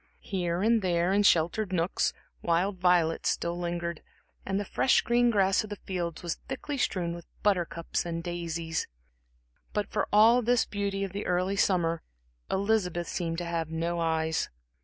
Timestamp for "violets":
2.79-3.29